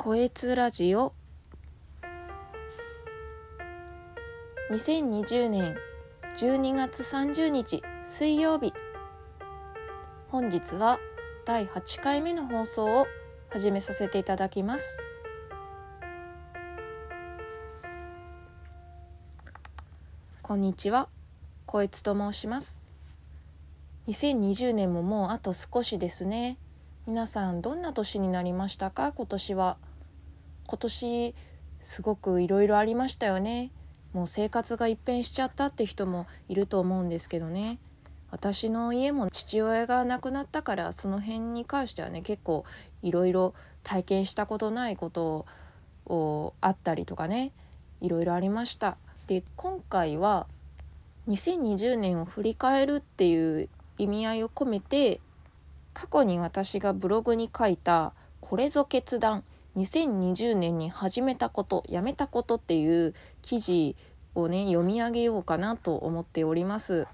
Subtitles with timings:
[0.00, 1.12] こえつラジオ。
[4.70, 5.76] 2020年
[6.38, 8.72] 12月30日水曜日。
[10.28, 11.00] 本日は
[11.44, 13.08] 第8回目の放送を
[13.50, 15.02] 始めさせていただきます。
[20.42, 21.08] こんにちは。
[21.66, 22.80] こえつと申します。
[24.06, 26.56] 2020年ももうあと少しですね。
[27.08, 29.10] 皆さんどんな年になりましたか？
[29.10, 29.76] 今年は。
[30.68, 31.34] 今年
[31.80, 33.72] すごくいろいろありましたよね。
[34.12, 37.78] もう生活が一変しちゃったって人もいると思うんですけどね。
[38.30, 42.66] 私の家も父親が亡くなったからその辺に関してはね結構
[43.00, 45.46] いろいろ体験したことないこと
[46.04, 47.52] をあったりとかね
[48.02, 48.98] いろいろありました。
[49.26, 50.46] で今回は
[51.28, 55.20] 2020年を振り返るっていう意味合いを込めて
[55.94, 59.44] 過去に私がブログに書いた「これぞ決断
[59.78, 63.96] 2020年に始めたことやめたこと」っていう記事
[64.34, 67.06] をね読み上げようかなと思っております。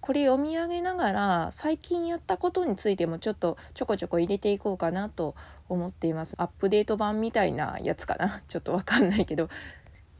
[0.00, 5.34] これ読み上げながら最近やったことについてもちょっとちょこちょこ入れていこうかなと
[5.66, 6.34] 思っています。
[6.36, 8.42] アップデート版みたいなやつかな。
[8.46, 9.48] ちょっとわかんないけど。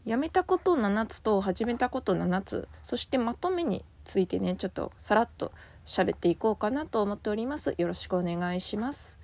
[0.06, 2.68] やめたこと7つと始めたこと7つ。
[2.82, 5.52] そしてまとめについてねちょっとさらっと
[5.84, 7.74] 喋っていこうかなと思っております。
[7.76, 9.23] よろしくお願いします。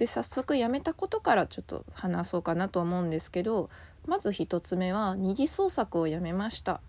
[0.00, 3.68] で早速やめたことからちょっと話そうかなと思うんですけど
[4.06, 6.80] まず1つ目は二次創作をやめました。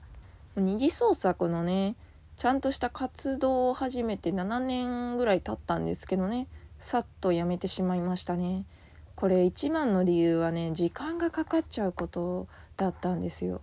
[0.55, 1.97] 二次創作のね
[2.37, 6.47] ちゃんとした活動を始めて7年ぐらい経ったんですけどね
[6.79, 8.63] さっとやめてしまいましたね。
[9.15, 13.59] これ一番の理由はね時間がかかっちゃうことだったんですよ。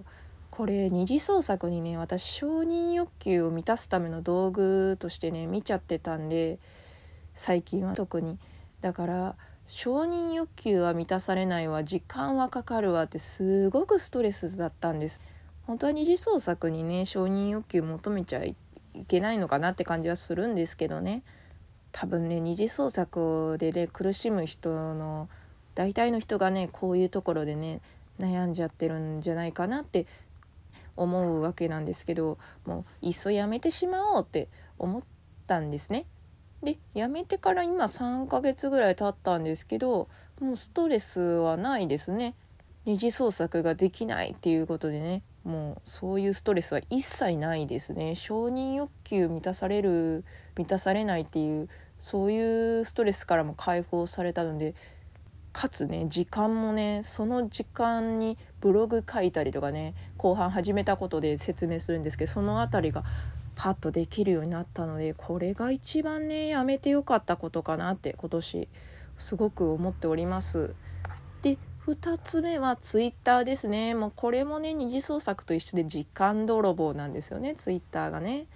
[0.51, 6.59] これ二次創作にね私承認欲求を満たすための道具としてね見ちゃってたんで
[7.33, 8.39] 最近は特に
[8.81, 15.21] だから承認欲求は満たされないわ時間はかかるわってすごくストレスだったんです
[15.67, 18.57] 本当は二次創作にね承認欲求求めちゃい
[19.07, 21.23] けないのかなって感じはするんですけどね
[21.93, 25.29] 多分ね二次創作でね苦しむ人の
[25.75, 27.81] 大体の人がねこういうところでね
[28.19, 30.07] 悩んじゃってるんじゃないかなって
[30.97, 34.49] 思うわけなんですけどもういっそやめてしまおうって
[34.79, 35.03] 思っ
[35.47, 36.07] たんですね。
[36.63, 40.09] でやめてから今3ヶ月ぐらい経ったんですけど
[40.41, 42.35] もうストレスはないですね。
[42.85, 50.25] 二次創作ができないっていうことでねもうそういうストレスは一切ないですね承認欲求満たされる
[50.57, 54.75] 満たされないっていうそういうストレスからも解放されたので
[55.53, 63.05] かつね時間もねその時間にブログ書いたりとかね後半始めたことで説明するんですけどその辺りが
[63.59, 68.69] パッとできるようになったのでこれが一番ねやめてよかったことかなって今年
[69.17, 70.77] すごく思っております。
[71.43, 73.95] で2つ目はツイッターですね。
[73.95, 77.57] もうこれもね二次創作と一緒で時間泥棒なんですよね。
[77.57, 78.47] ツイッターがね。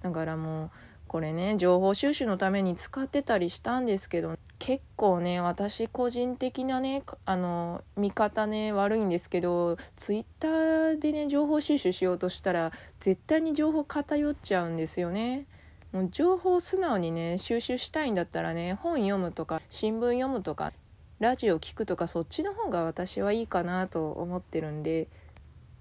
[0.00, 0.70] だからもう
[1.08, 15.48] これね情報収集のために使ってたりしたんですけど結構ね私個人的なねあの見方ね悪いんですけどツイッターでね情報収集しようとしたら絶対に情報偏っちゃうんですよね。
[15.90, 20.72] もう情報を素直にね収集したいんだったらね本読むとか新聞読むとか
[21.18, 25.08] ラジオ聞くとかそっちの方が私はいいかなと思ってるんで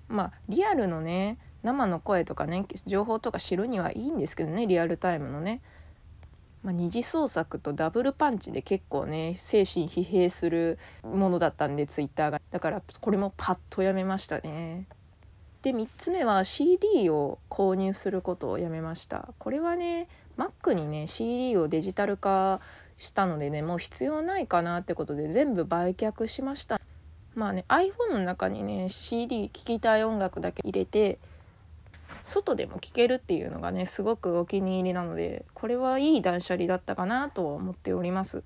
[0.08, 5.62] まあリアルのね生の声とかね情報とか知るにはいいんですけどねリアルタイムのね
[6.64, 12.42] まあ、二次創作とダブルパンチで結構ね精神疲弊するものだったんでツイッターが。
[12.52, 14.88] だからこれもパッとやめましたね。
[15.64, 19.30] で3つ目は CD を購入することをやめました。
[19.40, 20.08] これはね
[20.38, 22.60] Mac にね CD をデジタル化
[22.98, 26.80] したのでねもう必要ないかなってことで全部売却しました。
[27.34, 31.18] まあね iPhone の中にね CD 聴きたい音楽だけ入れて
[32.24, 38.44] 外でも聞けるっていうのがねすごくお気に入りなのでこれはいい断捨離だったかなとは思っております。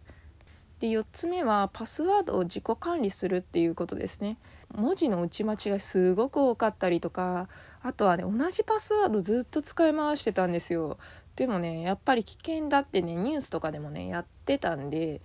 [0.79, 4.37] で4つ目はパスワードを自己管理するっていうことですね。
[4.73, 7.47] 文字の打ち間違いすごく多かったりとか
[7.81, 10.97] あとはね同じパスワードずっと使い回してたんですよ。
[11.35, 15.21] でもねやっぱり危険だってねニュースとかでもねやってたんで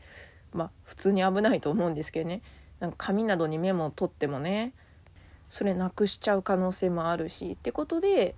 [0.52, 2.42] まあ普通に危ないと思うんですけどね。
[2.78, 4.72] なんか紙などにメモを取ってもね
[5.50, 8.36] それなくしちゃう可能性もあるしってことで、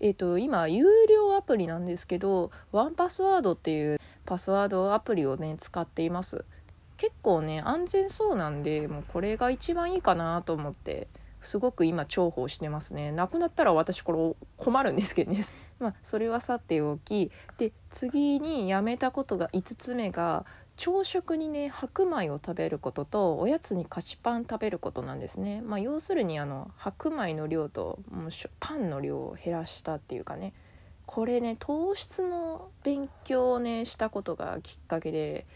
[0.00, 6.44] えーと、今有料アプリなんですけどワンパスワードっていうパスワードアプリをね使っています。
[6.96, 11.06] 結構ね安全そうなんでもうこれが一番いいかなと思って
[11.40, 13.12] すごく今重宝してますね。
[13.12, 15.38] なくなったら私これ困るんですけどね。
[15.78, 17.30] まあそれはさておき。
[17.56, 20.44] で次にやめたことが5つ目が
[20.78, 27.98] 朝食にね白米を食べることとおやつに菓子パン食べることなんですね、まあ、要するにあの白米の量と
[28.60, 30.54] パンの量を減らしたっていうかね。
[31.04, 35.46] これね糖質の勉強をねしたことがきっかけで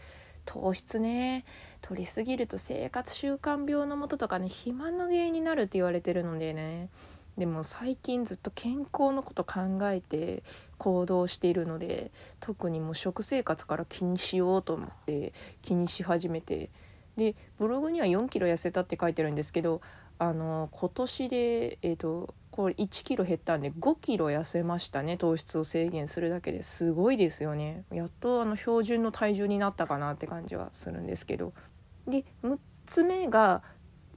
[0.45, 1.45] 糖質ね
[1.81, 6.89] 取りすぎると生活習慣病のもととかね肥満の原因になるって言われてるのでね。
[7.37, 10.43] でも最近ずっと健康のこと考えて
[10.77, 16.69] 行動しているので特にもう食生活から気にしようと思って気にし始めて。
[17.15, 19.81] でブログには4キロ痩せたって書いてるんですけど
[20.17, 26.63] あの今年で、えーと、これ1キロ減ったんで5キロ痩せましたね糖質を制限するだけで。
[26.63, 27.83] すごいですよね。
[27.91, 31.53] やっとあの標準の体重になったかなって感じはするんですけど。
[32.07, 33.63] で6つ目が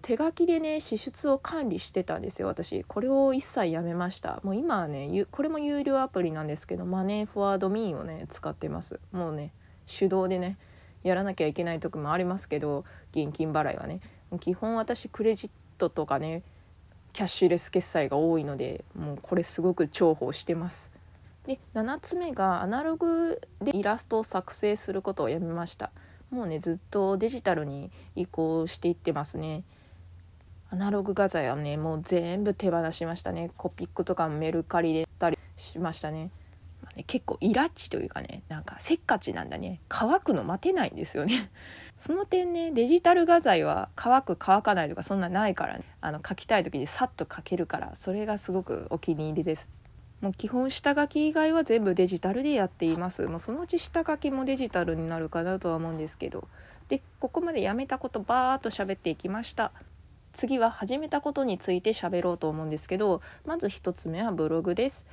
[0.06, 2.84] 手書きでね支出を管理してたんですよ私。
[2.84, 4.38] これを一切やめました。
[4.44, 9.00] もう今はねこれも有料アプリなんですけどマネーフォワードミーをね使ってます。
[9.10, 9.52] もうね
[9.84, 10.58] 手動でね
[11.02, 13.98] やらなきゃいけない時もありますけど現金払いはね。
[14.38, 16.44] 基本私クレジットとかね
[17.12, 20.92] キャッシュレス決済が多いのでもうこれすごく重宝してます。
[21.48, 25.90] で7つ目がアナログでイラストを作成することをやめました。
[26.30, 29.64] もうねずっとデジタルに移行していってますね。
[30.68, 33.50] アナログ画材はねもう全部手放しましたね。
[33.56, 36.30] コピックとかメルカリでったりしましたね,、
[36.82, 39.80] まあね、結構イラッチというかねなんかせっかちなんだね。
[39.88, 41.50] 乾くの待てないんですよね。
[41.96, 45.84] その点ねデジタル画材は乾く乾かないとかそんなないからね。
[46.00, 49.70] あの描きたい時にさっと描けるからそれがすごくお気に入りです。
[50.20, 53.26] もう基本下書き以外は全部デジタルでやっています。
[53.26, 56.48] もうそのうち下書きもデジタルになるかなとは思うんですけど。
[56.88, 59.72] でここまでやめたことバーっと喋っていきました。
[60.36, 65.06] 次は始めたことについて喋ろうと思うんですけどまず1つ目はブログです。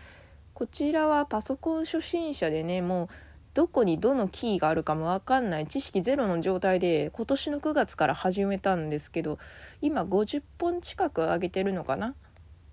[0.54, 3.08] こちらはパソコン初心者でねもう
[3.54, 9.38] どこにどのキーがあるかも分かんない知識ゼロの状態で今年の9月から始めたんですけど
[9.82, 12.16] 今50本近く上げてるのかな？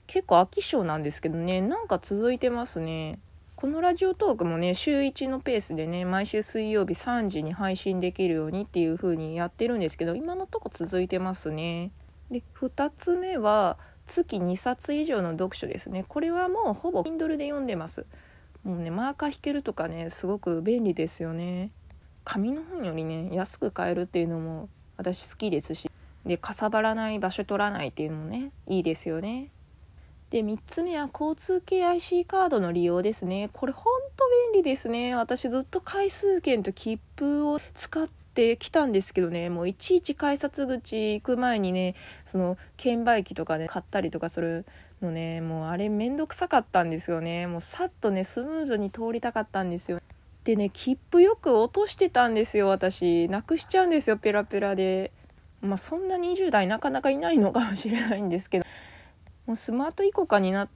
[0.09, 3.21] 結構飽き性なんですけどねなんか続いてますね。
[3.55, 11.93] このラジオトークもね週1のペースでね毎週水曜日3時に配信できるようにっていう風にやってるんですけど今のとこ続いてますね。
[12.31, 16.05] で2つ目は月2冊以上の読書ですね。
[16.07, 18.07] これはもうほぼ Kindle で読んでます。
[18.65, 21.71] もうねマーカー引けるとかねすごく便利ですよね。
[22.25, 25.91] 紙の本よりね安く買えるっていうのも私好きですし。
[26.27, 29.51] でかさばらない場所取らないっていうのもねいいですよね。
[30.29, 33.49] で3つ目は交通系 IC カードの利用ですね。
[33.53, 33.85] これほん
[34.17, 35.17] と便利ですね。
[35.17, 38.09] 私ずっと回数券と切符を使っ
[38.41, 41.95] ってきたんですけどねもういちいち改札口行く前にね
[42.25, 44.65] その券売機とかで、ね、買ったりとかする
[45.03, 47.47] のねもうあれめんどくさかったんですよね。
[47.47, 50.01] もうさっとねスムーズに通りたかったんですよ。
[50.45, 53.29] でね切符よく落としてたんですよ私。
[53.29, 55.13] なくしちゃうんですよペラペラで。
[55.61, 58.65] まあそんな20代なかなかいないのかもしれないんですけど。
[59.47, 60.69] もうスマートイコカにな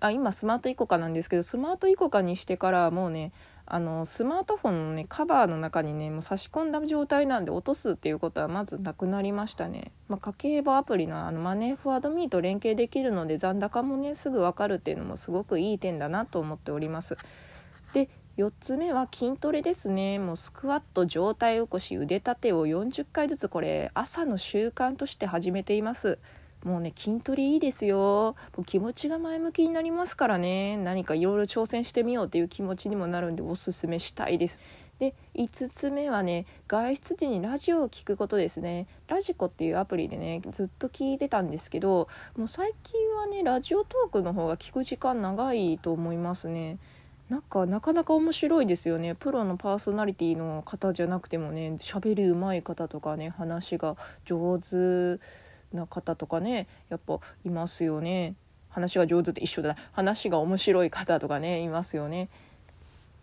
[0.00, 3.32] あ今スマートイコカなんですけどスマートイコカにしてからもうね
[3.66, 17.16] あのスマートフォンのねカバーの中にねもう差し込んだ状態なんで落とすっていうことはまずなくなりましたね、まあ、家計簿アプリのあのマネーフォワードミーと連携できるので残高もねすぐ分かるっていうのもすごくいい点だなと思っております。
[17.92, 18.08] で
[18.38, 20.20] 4つ目は筋トレですね。
[20.20, 26.20] もうスクワット上体起こし腕立てを40回ずつこれ朝の習慣として始めています。
[26.64, 28.34] もうね筋トレいいですよ。
[28.56, 30.76] もう気持ちが前向きになりますからね。
[30.76, 34.60] 何かいろいろ挑戦してみようっていう気持ちにもなるんでおすすめしたいです。
[34.98, 38.88] で5つ目はね外出時にラジオを聴くことですね。
[39.06, 46.78] ラジコっていうアプリでねずっと聞いてたんですけどもう最近はねラジオトークの方が聞く時間長いと思いますね。
[47.28, 49.14] なんかなかなか面白いですよね。
[49.14, 55.20] プロのパーソナリティの方じゃなくてもね喋りうまい方とかね話が上手。
[55.72, 58.34] な方とかねやっぱいますよね。
[58.68, 62.28] 話が上手って一緒だ話が面白い方とかねいますよね。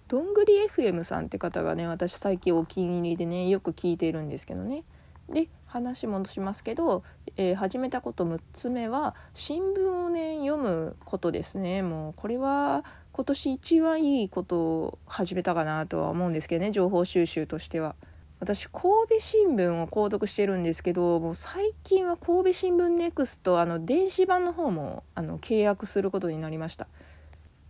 [0.07, 4.83] どんぐり FM さんって方がね私最近お気に入りでねよく聞いてるんですけどね。
[5.29, 7.03] で話戻しますけど、
[7.37, 11.81] えー、始めたこと6つ目は新聞をね読むことですね。
[11.81, 17.95] もうこれは今年一番いいことを始めたかなとは思うんですけどね情報収集としては。
[18.39, 26.87] 私神戸新聞を購読してるんですけどもう最近は神戸新聞ネクストあの電子版の方もあの契約することになりました。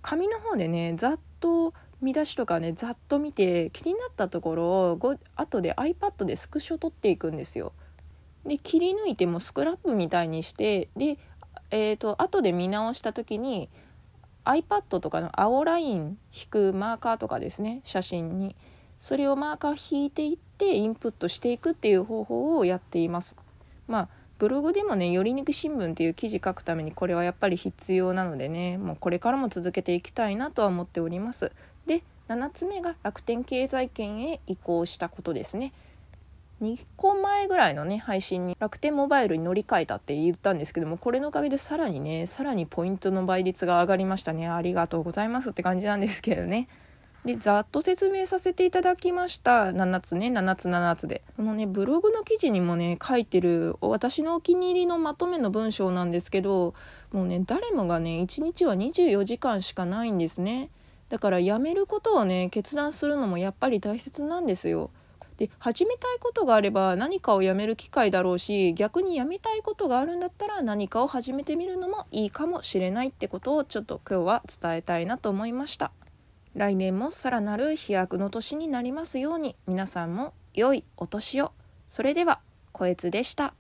[0.02, 7.72] 紙の方でねざっと見出しとかねざっと見て気になったところをご後で iPad でスクショ撮っていくんですよ。
[8.46, 11.18] で切り抜いてもスクラップみたいにしてで
[11.72, 13.70] えーと、と後で見直した時に
[14.46, 18.56] iPad とかの青ライン引くマーカーとかですね写真に
[18.98, 23.36] それをマーカー引いていってインプットしていくっていう方法をやっています。
[23.88, 31.52] まあブログでもね「寄りにく新聞」っていう記事書くためにこれはやっぱり必要なのでねもうこれからも続けていきたいなとは思っております。
[31.86, 35.74] で7つ目が楽天経済圏へ移行したことですね。
[36.62, 46.70] 2個前ぐらいのね配信に楽天モバイルに乗り換えたって言ったんですけどもこれのおかげでさらにねさらにポイントの倍率が上がりましたねありがとうございますって感じなんですけどね
[47.26, 49.72] でざっと説明させていただきました。
[49.72, 51.24] 7つね7つ7つで。
[51.36, 56.76] このねブログの記事にもね書いてる私のお気に入りのまとめの文章なんですけど
[57.12, 60.70] もうね誰もがね1日は24時間しかないんですね。
[61.10, 64.92] だからやめることをね決断するのもやっぱり大切なんですよ。
[65.38, 75.92] で始めたいことがあれば何かをやめる機会だろうし逆にやめたいことがあるんだったら何かを始めてみるのもいいかもしれないってことをちょっと今日は伝えたいなと思いました。
[76.56, 79.58] 来年もさらなる飛躍の年になりますように。
[79.68, 81.52] 皆さんも良いお年を。
[81.86, 82.40] それでは
[82.72, 83.56] こえつでした。